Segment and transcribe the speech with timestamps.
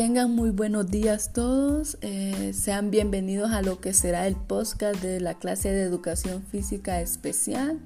[0.00, 1.98] Tengan muy buenos días todos.
[2.00, 7.02] Eh, sean bienvenidos a lo que será el podcast de la clase de educación física
[7.02, 7.78] especial.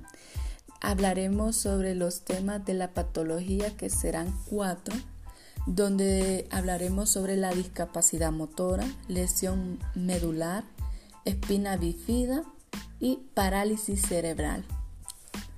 [0.81, 4.95] Hablaremos sobre los temas de la patología que serán cuatro,
[5.67, 10.63] donde hablaremos sobre la discapacidad motora, lesión medular,
[11.25, 12.45] espina bífida
[13.01, 14.65] y parálisis cerebral.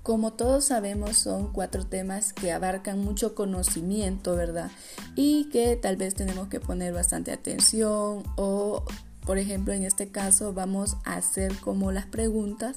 [0.07, 4.71] Como todos sabemos, son cuatro temas que abarcan mucho conocimiento, ¿verdad?
[5.17, 8.85] Y que tal vez tenemos que poner bastante atención o,
[9.25, 12.77] por ejemplo, en este caso vamos a hacer como las preguntas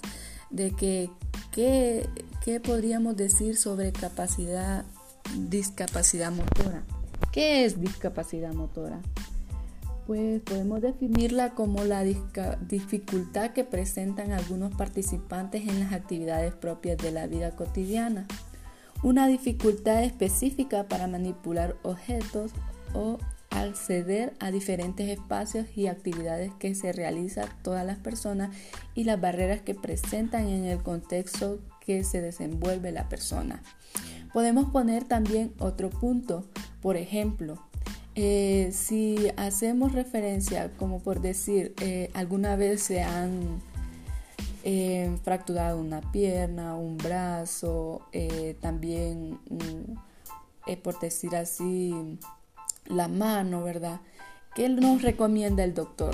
[0.49, 1.11] de que
[1.51, 2.09] qué,
[2.43, 4.83] qué podríamos decir sobre capacidad,
[5.37, 6.81] discapacidad motora.
[7.31, 9.01] ¿Qué es discapacidad motora?
[10.09, 17.11] Pues podemos definirla como la dificultad que presentan algunos participantes en las actividades propias de
[17.11, 18.25] la vida cotidiana.
[19.03, 22.53] Una dificultad específica para manipular objetos
[22.95, 23.19] o
[23.51, 28.49] acceder a diferentes espacios y actividades que se realizan todas las personas
[28.95, 33.61] y las barreras que presentan en el contexto que se desenvuelve la persona.
[34.33, 36.49] Podemos poner también otro punto,
[36.81, 37.68] por ejemplo,
[38.21, 43.61] eh, si hacemos referencia, como por decir, eh, alguna vez se han
[44.65, 48.01] eh, fracturado una pierna, un brazo,
[48.59, 49.39] también,
[50.83, 52.19] por decir así,
[52.87, 54.01] la mano, ¿verdad?
[54.53, 56.13] ¿Qué nos recomienda el doctor?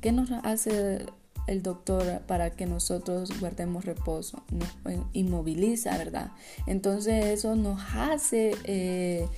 [0.00, 1.06] ¿Qué nos hace
[1.46, 4.42] el doctor para que nosotros guardemos reposo?
[4.50, 4.68] Nos
[5.12, 6.32] inmoviliza, ¿verdad?
[6.66, 9.28] Entonces eso nos hace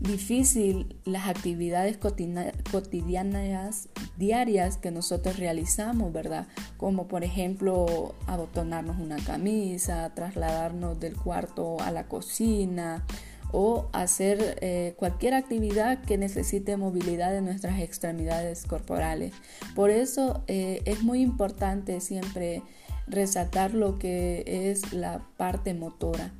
[0.00, 6.46] difícil las actividades cotidianas diarias que nosotros realizamos, ¿verdad?
[6.76, 13.04] Como por ejemplo abotonarnos una camisa, trasladarnos del cuarto a la cocina
[13.50, 19.32] o hacer eh, cualquier actividad que necesite movilidad de nuestras extremidades corporales.
[19.74, 22.62] Por eso eh, es muy importante siempre
[23.06, 26.30] resaltar lo que es la parte motora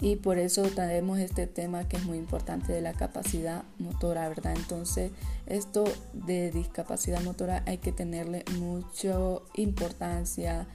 [0.00, 4.54] y por eso tenemos este tema que es muy importante de la capacidad motora, ¿verdad?
[4.56, 5.10] Entonces,
[5.46, 9.16] esto de discapacidad motora hay que tenerle mucha
[9.54, 10.68] importancia,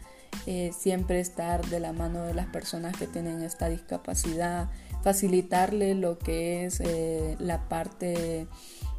[0.45, 4.69] eh, siempre estar de la mano de las personas que tienen esta discapacidad,
[5.03, 8.47] facilitarle lo que es eh, la parte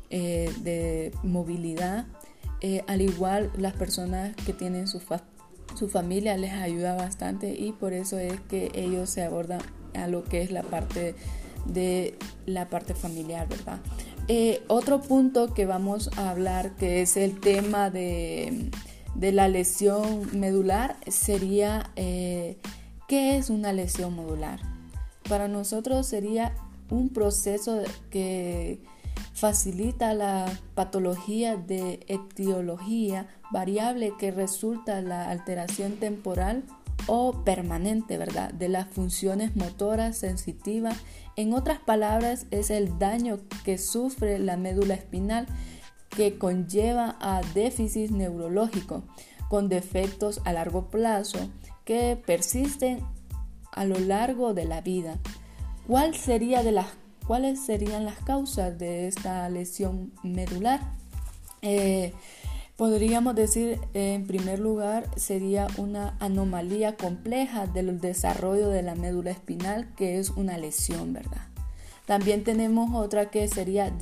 [0.09, 2.06] eh, de movilidad.
[2.87, 5.03] al igual las personas que tienen su,
[5.75, 9.61] su familia les ayuda bastante y por eso es que ellos se abordan
[9.94, 11.15] a lo que es la parte
[11.66, 12.16] de
[12.47, 13.78] la parte familiar, ¿verdad?
[14.28, 18.71] Eh, otro punto que vamos a hablar, que es el tema de,
[19.21, 22.56] la lesión medular, sería eh,
[23.06, 24.60] ¿qué es una lesión medular?
[25.28, 26.55] Para nosotros sería
[26.91, 28.81] un proceso que
[29.34, 36.65] facilita la patología de etiología variable que resulta la alteración temporal
[37.07, 38.53] o permanente, ¿verdad?
[38.53, 40.97] De las funciones motoras sensitivas.
[41.37, 45.47] En otras palabras, es el daño que sufre la médula espinal
[46.09, 49.03] que conlleva a déficit neurológico
[49.49, 51.51] con defectos a largo plazo
[51.85, 53.05] que persisten
[53.73, 55.19] a lo largo de la vida.
[55.87, 56.87] ¿Cuál sería de las,
[57.27, 60.81] ¿Cuáles serían las causas de esta lesión medular?
[61.63, 62.13] Eh,
[62.77, 69.95] Podríamos decir, en primer lugar, sería una anomalía compleja del desarrollo de la médula espinal,
[69.95, 71.47] que es una lesión, ¿verdad?
[72.05, 73.93] También tenemos otra que sería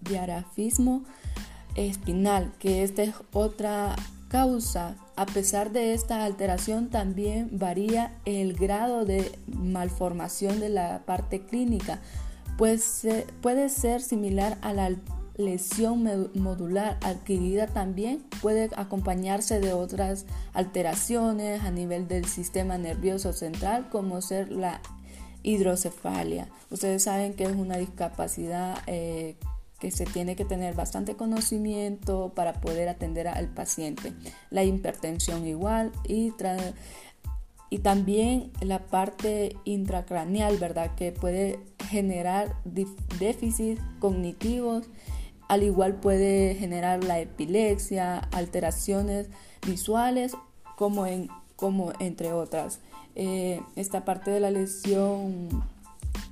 [0.00, 1.02] diarafismo
[1.74, 3.96] espinal, que esta es otra
[4.28, 4.96] causa.
[5.16, 12.00] A pesar de esta alteración, también varía el grado de malformación de la parte clínica,
[12.56, 13.04] pues
[13.40, 14.84] puede ser similar a la
[15.38, 16.02] lesión
[16.34, 24.20] modular adquirida también puede acompañarse de otras alteraciones a nivel del sistema nervioso central como
[24.20, 24.82] ser la
[25.44, 26.48] hidrocefalia.
[26.70, 29.36] Ustedes saben que es una discapacidad eh,
[29.78, 34.12] que se tiene que tener bastante conocimiento para poder atender al paciente.
[34.50, 36.32] La hipertensión igual y,
[37.70, 40.96] y también la parte intracraneal, ¿verdad?
[40.96, 44.88] Que puede generar déficits cognitivos
[45.48, 49.28] al igual puede generar la epilepsia, alteraciones
[49.66, 50.36] visuales,
[50.76, 52.80] como, en, como entre otras.
[53.14, 55.48] Eh, esta parte de la lesión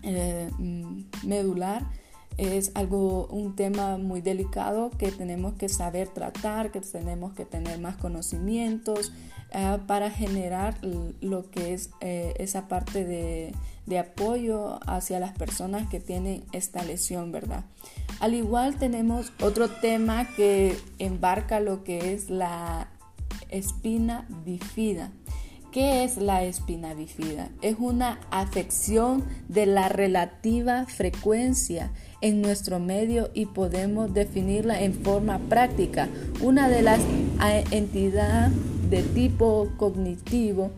[0.02, 1.82] eh, mm, medular
[2.36, 7.80] es algo, un tema muy delicado que tenemos que saber tratar, que tenemos que tener
[7.80, 9.12] más conocimientos
[9.52, 10.78] ah, para generar
[11.20, 13.54] lo que es eh, esa parte de,
[13.86, 17.64] de apoyo hacia las personas que tienen esta lesión, ¿verdad?
[18.20, 22.88] Al igual tenemos otro tema que embarca lo que es la
[23.48, 25.10] espina bifida.
[25.70, 27.50] ¿Qué es la espina bifida?
[27.60, 35.38] Es una afección de la relativa frecuencia en nuestro medio y podemos definirla en forma
[35.38, 36.08] práctica.
[36.40, 37.00] Una de las
[37.70, 38.52] entidades
[38.90, 40.70] de tipo cognitivo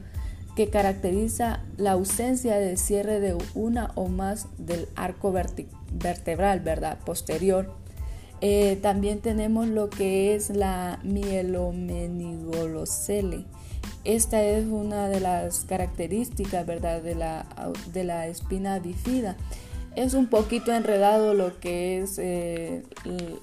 [0.57, 6.99] que caracteriza la ausencia de cierre de una o más del arco vertebral, ¿verdad?
[7.05, 7.73] Posterior.
[8.41, 13.45] Eh, también tenemos lo que es la mielomeningolocele.
[14.05, 17.01] Esta es una de las características, ¿verdad?
[17.03, 17.47] De la,
[17.93, 19.37] de la espina bifida.
[19.95, 23.39] Es un poquito enredado lo que es eh, eh,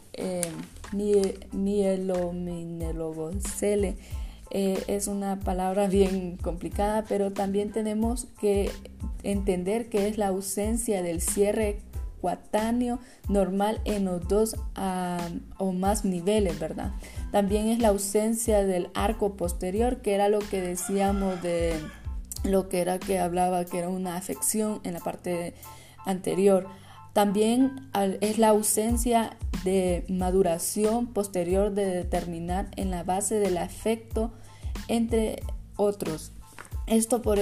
[4.51, 8.71] eh, es una palabra bien complicada, pero también tenemos que
[9.23, 11.81] entender que es la ausencia del cierre
[12.21, 12.99] cuatáneo
[13.29, 14.55] normal en los dos
[15.57, 16.93] o más niveles, ¿verdad?
[17.31, 21.73] También es la ausencia del arco posterior, que era lo que decíamos de
[22.43, 25.53] lo que era que hablaba que era una afección en la parte
[26.05, 26.67] anterior.
[27.13, 27.89] También
[28.21, 34.33] es la ausencia de maduración posterior de determinar en la base del afecto
[34.87, 35.41] entre
[35.77, 36.31] otros.
[36.87, 37.39] Esto por,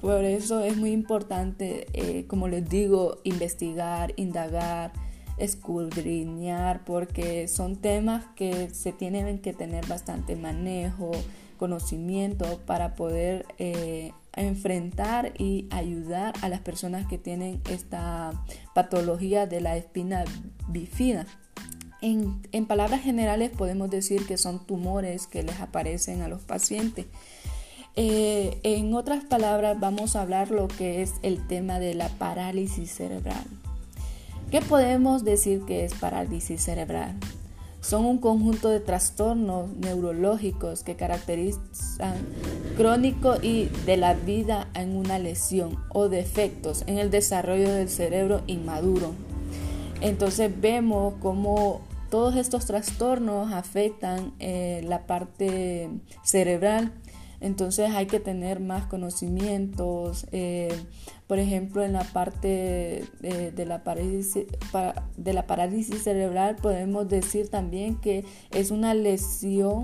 [0.00, 4.92] por eso es muy importante, eh, como les digo, investigar, indagar,
[5.36, 11.10] escudriñar, porque son temas que se tienen que tener bastante manejo,
[11.58, 18.32] conocimiento para poder eh, enfrentar y ayudar a las personas que tienen esta
[18.74, 20.24] patología de la espina
[20.68, 21.26] bifida.
[22.00, 27.06] En, palabras generales podemos decir que son tumores que les aparecen a los pacientes.
[27.96, 32.92] Eh, en otras palabras vamos a hablar lo que es el tema de la parálisis
[32.92, 33.44] cerebral.
[34.52, 37.16] ¿Qué podemos decir que es parálisis cerebral?
[37.80, 42.16] Son un conjunto de trastornos neurológicos que caracterizan
[42.76, 48.42] crónico y de la vida en una lesión o defectos en el desarrollo del cerebro
[48.46, 49.12] inmaduro.
[50.00, 51.80] Entonces vemos cómo
[52.10, 55.90] todos estos trastornos afectan eh, la parte
[56.22, 56.92] cerebral,
[57.40, 60.26] entonces hay que tener más conocimientos.
[60.32, 60.74] Eh,
[61.26, 64.46] por ejemplo, en la parte eh, de, la parálisis,
[66.02, 69.82] cerebral podemos decir también que es una lesión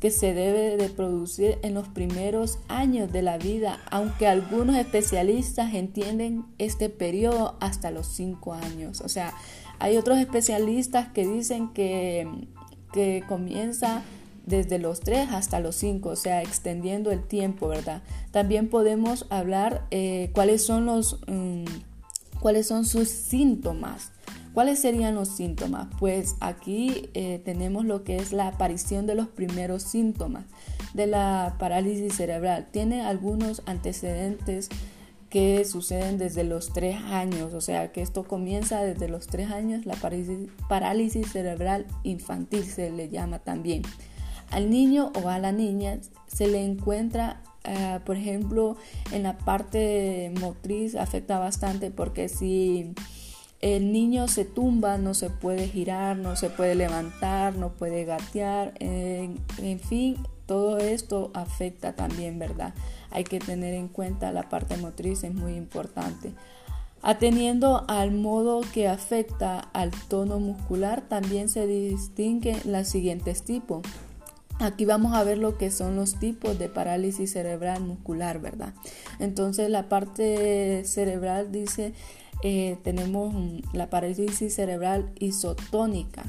[0.00, 5.74] que se debe de producir en los primeros años de la vida, aunque algunos especialistas
[5.74, 9.00] entienden este periodo hasta los 5 años.
[9.00, 9.32] O sea,
[9.78, 12.28] hay otros especialistas que dicen que,
[12.92, 14.02] que comienza
[14.46, 18.02] desde los 3 hasta los 5, o sea, extendiendo el tiempo, ¿verdad?
[18.30, 21.64] También podemos hablar eh, cuáles son los mm,
[22.40, 24.12] cuáles son sus síntomas.
[24.52, 25.88] ¿Cuáles serían los síntomas?
[25.98, 30.44] Pues aquí eh, tenemos lo que es la aparición de los primeros síntomas
[30.92, 32.68] de la parálisis cerebral.
[32.70, 34.68] Tiene algunos antecedentes
[35.28, 39.84] que suceden desde los tres años, o sea que esto comienza desde los tres años,
[39.84, 43.82] la parálisis, cerebral infantil se le llama también.
[44.54, 48.76] Al niño o a la niña se le encuentra, eh, por ejemplo,
[49.12, 52.92] en la parte motriz afecta bastante porque si
[53.60, 58.74] el niño se tumba, no se puede girar, no se puede levantar, no puede gatear,
[58.80, 62.74] en fin, todo esto afecta también, ¿verdad?
[63.14, 66.34] hay que tener en cuenta la parte motriz, es muy importante.
[67.00, 73.82] Ateniendo al modo que afecta al tono muscular, también se distinguen los siguientes tipos.
[74.60, 78.72] Aquí vamos a ver lo que son los tipos de parálisis cerebral muscular, ¿verdad?
[79.18, 81.92] Entonces la parte cerebral dice,
[82.42, 83.34] eh, tenemos
[83.72, 86.22] la parálisis cerebral isotónica.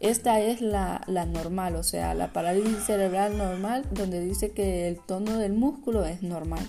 [0.00, 5.36] Esta es la, normal, o sea, la parálisis cerebral normal, donde dice que el tono
[5.36, 6.66] del músculo es normal.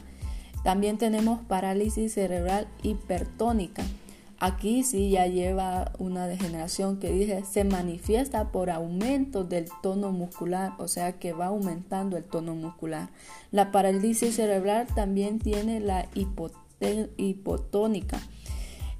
[0.65, 3.83] También tenemos parálisis cerebral hipertónica.
[4.41, 10.73] Aquí sí ya lleva una degeneración que dice se manifiesta por aumento del tono muscular,
[10.79, 13.09] o sea que va aumentando el tono muscular.
[13.51, 16.09] La parálisis cerebral también tiene la
[17.17, 18.19] hipotónica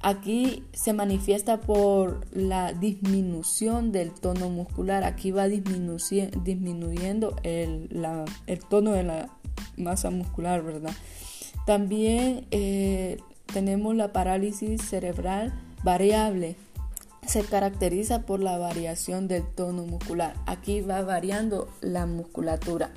[0.03, 5.03] Aquí se manifiesta por la disminución del tono muscular.
[5.03, 7.87] Aquí va disminuyendo el,
[8.67, 9.29] tono de la
[9.77, 10.93] masa muscular, ¿verdad?
[11.67, 13.19] También eh,
[13.53, 15.53] tenemos la parálisis cerebral
[15.83, 16.55] variable.
[17.27, 20.33] Se caracteriza por la variación del tono muscular.
[20.47, 22.91] Aquí va variando la musculatura.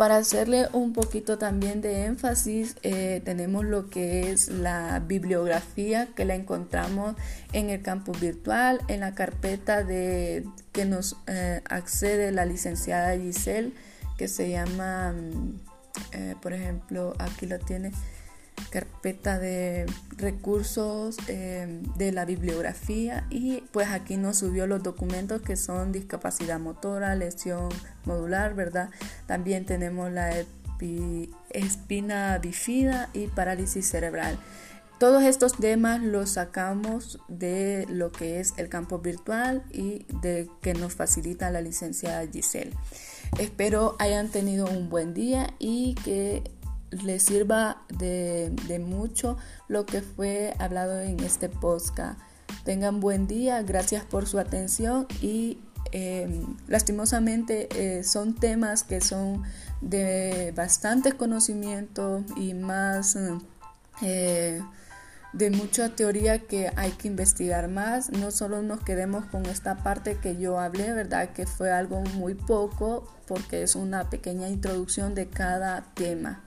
[0.00, 6.24] Para hacerle un poquito también de énfasis, eh, tenemos lo que es la bibliografía que
[6.24, 7.16] la encontramos
[7.52, 13.74] en el campus virtual, en la carpeta de que nos eh, accede la licenciada Giselle,
[14.16, 15.60] que se llama, mm,
[16.12, 17.92] eh, por ejemplo, aquí lo tiene,
[18.70, 19.86] carpeta de
[20.16, 26.60] recursos eh, de la bibliografía y pues aquí nos subió los documentos que son discapacidad
[26.60, 27.68] motora, lesión
[28.04, 28.90] modular, ¿verdad?
[29.26, 30.32] También tenemos la
[31.50, 34.38] espina bifida y parálisis cerebral.
[34.98, 40.74] Todos estos temas los sacamos de lo que es el campo virtual y de que
[40.74, 42.74] nos facilita la licenciada Giselle.
[43.38, 46.42] Espero hayan tenido un buen día y que
[46.90, 48.52] les sirva de,
[48.84, 49.36] mucho
[49.68, 52.18] lo que fue hablado en este podcast.
[52.64, 55.58] Tengan buen día, gracias por su atención y
[55.92, 59.42] em, lastimosamente eh, son temas que son
[59.80, 63.16] de bastante conocimiento y más
[64.02, 64.60] eh,
[65.32, 68.10] de mucha teoría que hay que investigar más.
[68.10, 71.30] No solo nos quedemos con esta parte que yo hablé, ¿verdad?
[71.32, 76.42] Que fue algo muy poco porque es una pequeña introducción de cada tema.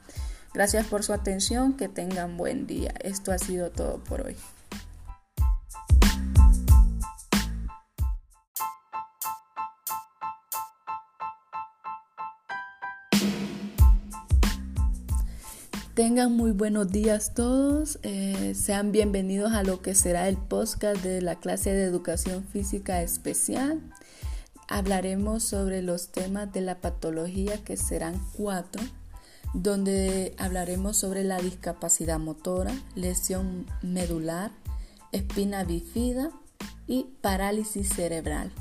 [0.53, 2.93] Gracias por su atención, que tengan buen día.
[3.01, 4.35] Esto ha sido todo por hoy.
[15.95, 17.97] Tengan muy buenos días todos.
[18.03, 23.01] Eh, sean bienvenidos a lo que será el podcast de la clase de educación física
[23.01, 23.81] especial.
[24.67, 28.83] Hablaremos sobre los temas de la patología que serán cuatro
[29.53, 34.51] donde hablaremos sobre la discapacidad motora, lesión medular,
[35.11, 36.31] espina bifida
[36.87, 38.51] y parálisis cerebral.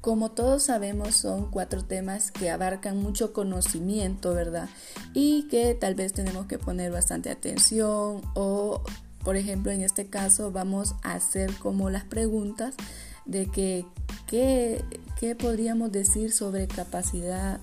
[0.00, 4.68] Como todos sabemos, son cuatro temas que abarcan mucho conocimiento, ¿verdad?
[5.14, 8.82] Y que tal vez tenemos que poner bastante atención o,
[9.24, 12.76] por ejemplo, en este caso vamos a hacer como las preguntas
[13.24, 13.84] de que
[14.28, 14.84] qué,
[15.18, 17.58] qué podríamos decir sobre capacidad,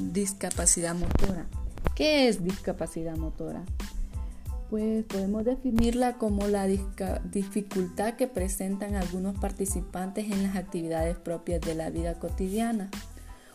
[0.00, 1.46] discapacidad motora.
[1.94, 3.62] ¿Qué es discapacidad motora?
[4.68, 11.76] Pues podemos definirla como la dificultad que presentan algunos participantes en las actividades propias de
[11.76, 12.90] la vida cotidiana.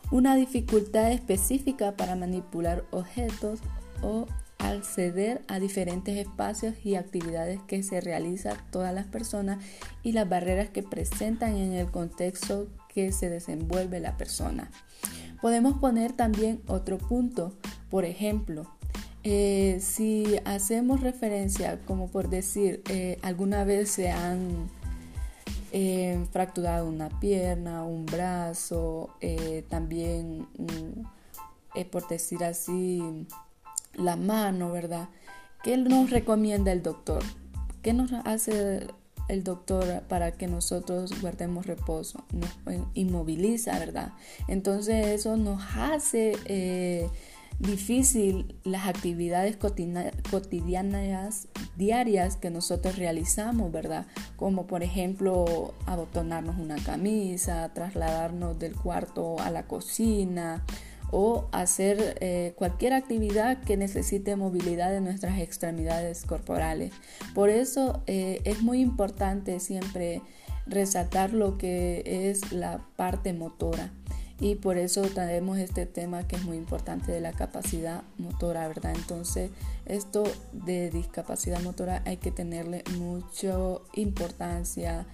[0.10, 3.60] Una dificultad específica para manipular objetos
[4.02, 4.26] o
[4.58, 9.62] acceder a diferentes espacios y actividades que se realizan todas las personas
[10.02, 14.72] y las barreras que presentan en el contexto que se desenvuelve la persona.
[15.42, 17.54] Podemos poner también otro punto,
[17.90, 18.68] por ejemplo,
[19.24, 24.70] eh, si hacemos referencia, como por decir, eh, alguna vez se han
[25.74, 29.10] eh, fracturado una pierna, un brazo,
[29.68, 30.48] también,
[31.92, 33.28] por decir así,
[33.96, 35.10] la mano, ¿verdad?
[35.64, 37.22] ¿Qué nos recomienda el doctor?
[37.82, 38.88] ¿Qué nos hace
[39.28, 42.24] el doctor para que nosotros guardemos reposo?
[42.32, 42.50] Nos
[42.94, 44.14] inmoviliza, ¿verdad?
[44.48, 47.10] Entonces eso nos hace
[47.58, 54.06] difícil las actividades cotidianas diarias que nosotros realizamos, ¿verdad?
[54.36, 60.64] Como por ejemplo abotonarnos una camisa, trasladarnos del cuarto a la cocina
[61.12, 66.94] o hacer eh, cualquier actividad que necesite movilidad de nuestras extremidades corporales.
[67.34, 70.22] Por eso eh, es muy importante siempre
[70.68, 73.92] resaltar lo que es la parte motora
[74.40, 78.94] y por eso tenemos este tema que es muy importante de la capacidad motora, ¿verdad?
[78.96, 79.52] Entonces,
[79.86, 83.54] esto de discapacidad motora hay que tenerle mucha
[83.94, 85.06] importancia,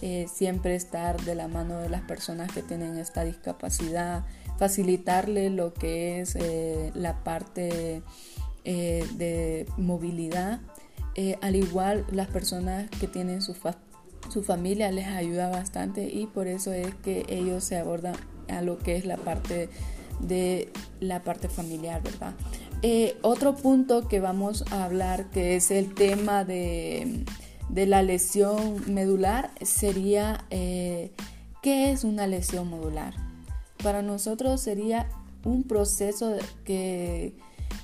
[0.00, 4.24] eh, siempre estar de la mano de las personas que tienen esta discapacidad,
[4.58, 8.02] facilitarle lo que es eh, la parte
[8.64, 10.60] eh, de movilidad,
[11.42, 13.54] al igual las personas que tienen su,
[14.30, 18.14] su familia les ayuda bastante y por eso es que ellos se abordan
[18.50, 19.68] a lo que es la parte
[20.20, 22.34] de la parte familiar, ¿verdad?
[22.82, 27.24] Eh, otro punto que vamos a hablar, que es el tema de,
[27.74, 31.12] la lesión medular, sería eh,
[31.62, 33.14] ¿qué es una lesión medular?
[33.82, 35.08] Para nosotros sería
[35.44, 37.34] un proceso que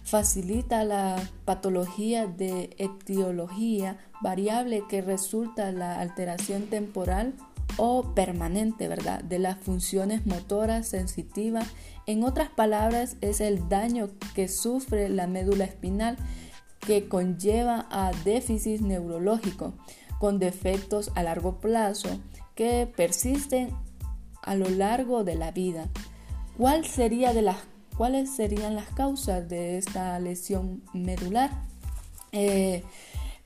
[0.02, 7.34] facilita la patología de etiología variable que resulta la alteración temporal
[7.76, 9.22] o permanente, ¿verdad?
[9.22, 11.68] De las funciones motoras sensitivas.
[12.06, 16.16] En otras palabras, es el daño que sufre la médula espinal
[16.80, 19.74] que conlleva a déficit neurológico
[20.18, 22.20] con defectos a largo plazo
[22.54, 23.70] que persisten
[24.42, 25.88] a lo largo de la vida.
[26.56, 27.56] ¿Cuál sería de las
[27.96, 31.50] ¿cuáles serían las causas de esta lesión medular?
[32.32, 32.84] Eh,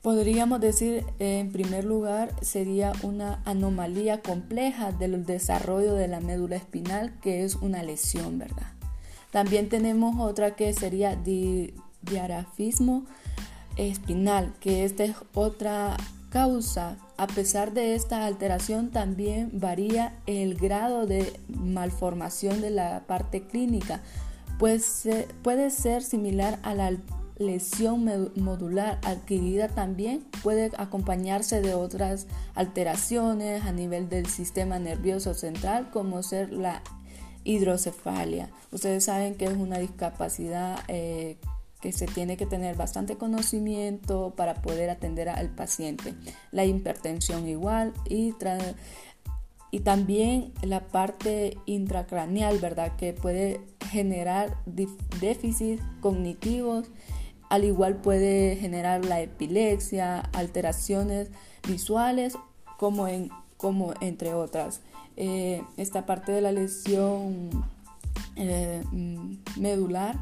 [0.01, 7.19] podríamos decir, en primer lugar, sería una anomalía compleja del desarrollo de la médula espinal,
[7.21, 8.67] que es una lesión, ¿verdad?
[9.31, 11.15] También tenemos otra que sería
[12.01, 13.05] diarafismo
[13.77, 15.95] espinal, que esta es otra
[16.29, 16.97] causa.
[17.17, 24.01] A pesar de esta alteración también varía el grado de malformación de la parte clínica,
[24.57, 25.07] pues
[25.43, 26.91] puede ser similar a la
[27.41, 28.05] lesión
[28.35, 36.23] modular adquirida también puede acompañarse de otras alteraciones a nivel del sistema nervioso central como
[36.23, 36.81] ser la
[37.43, 38.49] hidrocefalia.
[38.71, 41.37] Ustedes saben que es una discapacidad eh,
[41.81, 46.13] que se tiene que tener bastante conocimiento para poder atender al paciente.
[46.51, 48.35] La hipertensión igual y,
[49.71, 52.95] y también la parte intracraneal, ¿verdad?
[52.97, 54.55] Que puede generar
[55.19, 56.87] déficits cognitivos,
[57.51, 61.27] al igual puede generar la epilepsia, alteraciones
[61.67, 62.37] visuales,
[62.79, 64.79] como, en, como entre otras.
[65.17, 67.49] Eh, esta parte de la lesión
[68.37, 70.15] eh, mm, medular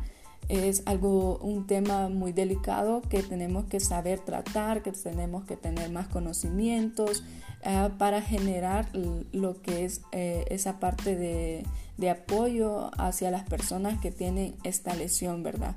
[0.48, 5.92] es algo, un tema muy delicado que tenemos que saber tratar, que tenemos que tener
[5.92, 7.24] más conocimientos
[7.62, 8.88] eh, para generar
[9.34, 11.66] lo que es eh, esa parte de,
[11.98, 15.76] de, apoyo hacia las personas que tienen esta lesión, ¿verdad?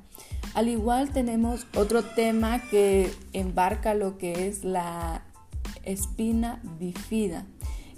[0.55, 5.23] Al igual tenemos otro tema que embarca lo que es la
[5.85, 7.47] espina bifida.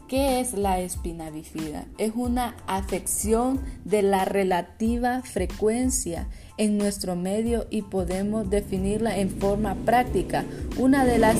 [0.08, 1.86] ¿Qué es la espina bifida?
[1.98, 9.74] Es una afección de la relativa frecuencia en nuestro medio y podemos definirla en forma
[9.74, 10.44] práctica.
[10.78, 11.36] Una de las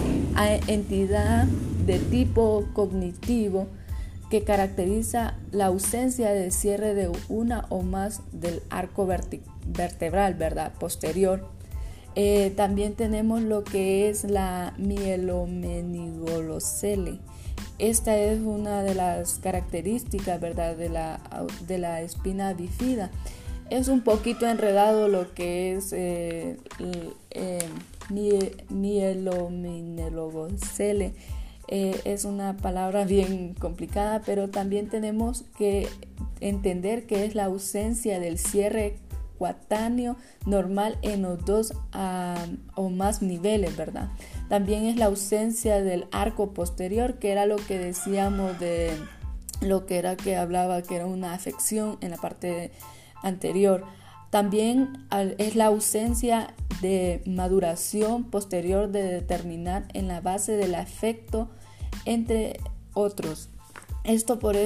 [0.66, 1.48] entidades
[1.86, 3.66] de tipo cognitivo
[4.30, 10.72] que caracteriza la ausencia de cierre de una o más del arco vertebral, ¿verdad?
[10.78, 11.46] Posterior.
[12.16, 17.18] Eh, también tenemos lo que es la mielomeningolocele.
[17.78, 20.74] Esta es una de las características, ¿verdad?
[20.76, 21.20] De la,
[21.66, 23.10] de la espina bifida
[23.70, 26.58] es un poquito enredado lo que es eh,
[27.30, 27.58] eh,
[31.68, 35.88] eh, es una palabra bien complicada, pero también tenemos que
[36.40, 38.96] entender que es la ausencia del cierre
[39.38, 44.10] cuatáneo normal en los dos ah, o más niveles, ¿verdad?
[44.48, 48.90] También es la ausencia del arco posterior, que era lo que decíamos de
[49.60, 52.72] lo que era que hablaba que era una afección en la parte
[53.22, 53.84] anterior.
[54.34, 55.06] También
[55.38, 61.50] es la ausencia de maduración posterior de determinar en la base del afecto,
[62.04, 62.58] entre
[62.94, 63.48] otros.
[64.02, 64.56] Esto por,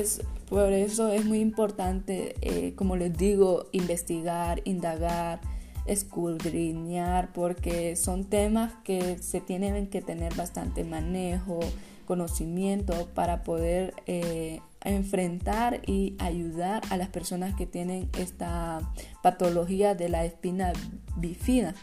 [0.49, 5.43] por eso es muy importante, eh, como les digo, investigar, indagar,
[5.85, 11.61] escudriñar, porque son temas que se tienen que tener bastante manejo,
[12.09, 18.81] conocimiento para poder eh, enfrentar y ayudar a las personas que tienen esta
[19.23, 20.73] patología de la espina
[21.17, 21.75] bifida.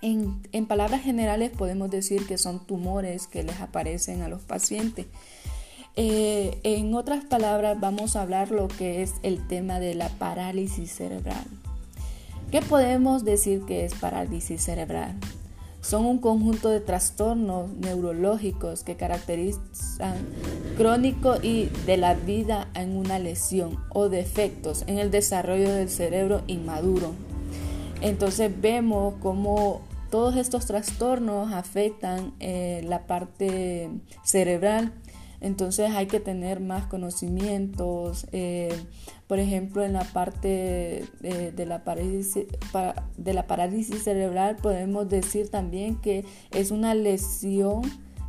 [0.00, 5.06] En, palabras generales podemos decir que son tumores que les aparecen a los pacientes.
[5.94, 10.90] Eh, en otras palabras vamos a hablar lo que es el tema de la parálisis
[10.90, 11.44] cerebral.
[12.50, 15.16] ¿Qué podemos decir que es parálisis cerebral?
[15.80, 20.14] Son un conjunto de trastornos neurológicos que caracterizan
[20.76, 26.42] crónico y de la vida en una lesión o defectos en el desarrollo del cerebro
[26.46, 27.12] inmaduro.
[28.02, 33.90] Entonces vemos cómo todos estos trastornos afectan eh, la parte
[34.24, 34.92] cerebral
[35.40, 38.26] entonces hay que tener más conocimientos.
[38.32, 38.74] Eh,
[39.26, 42.46] por ejemplo, en la parte de, la parálisis,
[43.16, 47.82] de la parálisis cerebral podemos decir también que es una lesión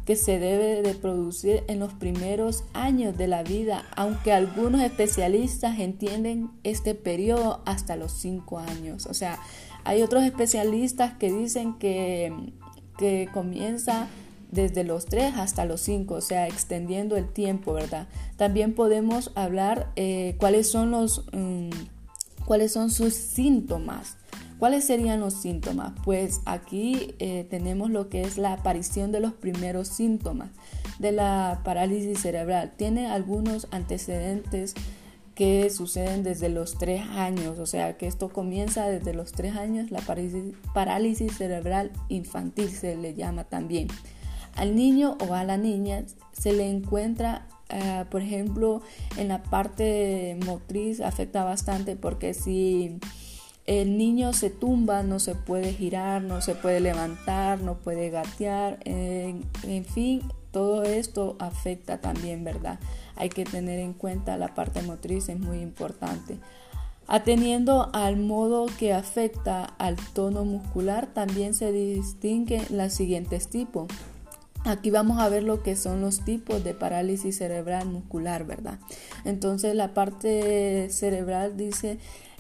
[0.06, 5.80] que se debe de producir en los primeros años de la vida, aunque algunos especialistas
[5.80, 9.06] entienden este periodo hasta los 5 años.
[9.06, 9.40] O sea,
[9.84, 12.34] hay otros especialistas que dicen que,
[12.98, 14.08] que comienza
[14.52, 18.08] desde los 3 hasta los 5, o sea, extendiendo el tiempo, ¿verdad?
[18.38, 21.70] También podemos hablar eh, cuáles son los mm,
[22.46, 24.18] cuáles son sus síntomas.
[24.60, 25.94] ¿Cuáles serían los síntomas?
[26.04, 30.50] Pues aquí eh, tenemos lo que es la aparición de los primeros síntomas
[31.00, 32.72] de la parálisis cerebral.
[32.78, 34.76] Tiene algunos antecedentes
[35.34, 39.90] que suceden desde los 3 años, o sea que esto comienza desde los 3 años,
[39.90, 40.02] la
[40.74, 43.88] parálisis cerebral infantil se le llama también.
[44.56, 48.82] Al niño o a la niña se le encuentra, eh, por ejemplo,
[49.18, 53.00] en la parte motriz afecta bastante porque si
[53.66, 58.80] el niño se tumba, no se puede girar, no se puede levantar, no puede gatear,
[58.86, 59.46] en,
[59.86, 62.80] fin, todo esto afecta también, ¿verdad?
[63.16, 66.40] Hay que tener en cuenta la parte motriz, es muy importante.
[67.08, 73.88] Ateniendo al modo que afecta al tono muscular, también se distinguen los siguientes tipos.
[74.64, 78.78] Aquí vamos a ver lo que son los tipos de parálisis cerebral muscular, ¿verdad?
[79.26, 81.98] Entonces la parte cerebral dice,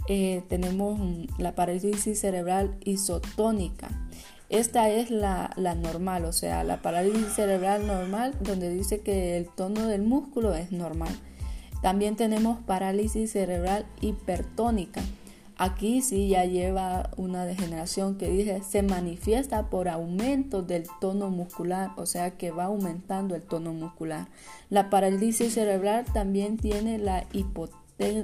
[0.08, 1.00] eh, tenemos
[1.40, 3.90] la parálisis cerebral isotónica.
[4.50, 9.48] Esta es la, la, normal, o sea, la parálisis cerebral normal, donde dice que el
[9.48, 11.16] tono del músculo es normal.
[11.82, 15.02] También tenemos parálisis cerebral hipertónica.
[15.64, 21.92] Aquí sí ya lleva una degeneración que dice se manifiesta por aumento del tono muscular,
[21.98, 24.28] o sea que va aumentando el tono muscular.
[24.72, 27.28] La parálisis cerebral también tiene la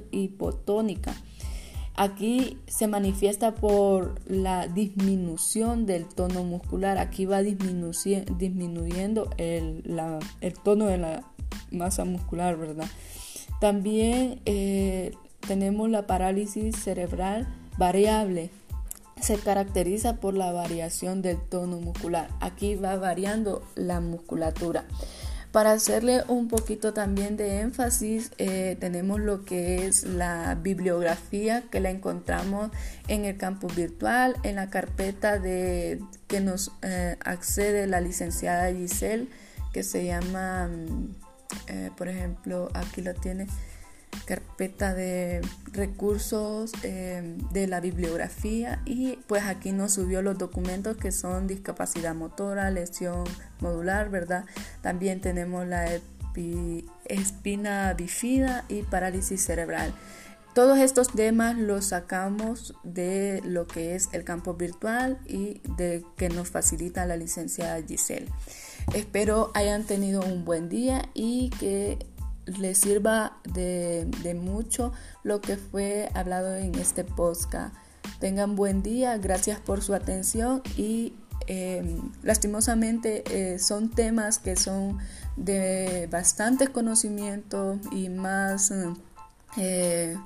[0.09, 1.15] hipotónica.
[1.95, 6.97] Aquí se manifiesta por la disminución del tono muscular.
[6.97, 9.83] Aquí va disminuyendo el,
[10.63, 11.23] tono de la
[11.69, 12.87] masa muscular, ¿verdad?
[13.59, 15.11] También eh,
[15.47, 18.51] tenemos la parálisis cerebral variable.
[19.19, 22.29] Se caracteriza por la variación del tono muscular.
[22.39, 24.85] Aquí va variando la musculatura.
[25.51, 31.79] Para hacerle un poquito también de énfasis, eh, tenemos lo que es la bibliografía que
[31.79, 32.69] la encontramos
[33.07, 39.29] en el campus virtual, en la carpeta de que nos eh, accede la licenciada Giselle,
[39.73, 41.15] que se llama, mm,
[41.67, 43.47] eh, por ejemplo, aquí lo tiene
[44.27, 51.13] carpeta de recursos eh, de la bibliografía y pues aquí nos subió los documentos que
[51.13, 53.23] son discapacidad motora, lesión
[53.61, 54.45] modular, ¿verdad?
[54.81, 55.87] También tenemos la
[57.05, 59.93] espina bifida y parálisis cerebral.
[60.53, 66.29] Todos estos temas los sacamos de lo que es el campo virtual y de que
[66.29, 68.27] nos facilita la licenciada Giselle.
[68.93, 71.99] Espero hayan tenido un buen día y que
[72.47, 74.07] les sirva de,
[74.39, 77.75] mucho lo que fue hablado en este podcast.
[78.19, 81.13] Tengan buen día, gracias por su atención y
[81.47, 84.97] eh, lastimosamente eh, son temas que son
[85.35, 88.73] de bastante conocimiento y más
[89.57, 90.17] eh,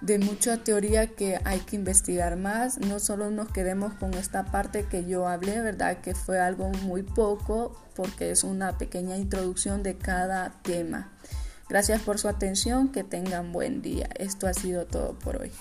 [0.00, 2.78] de mucha teoría que hay que investigar más.
[2.78, 5.98] No solo nos quedemos con esta parte que yo hablé, ¿verdad?
[6.00, 11.10] Que fue algo muy poco porque es una pequeña introducción de cada tema.
[11.70, 14.08] Gracias por su atención, que tengan buen día.
[14.16, 15.52] Esto ha sido todo por hoy.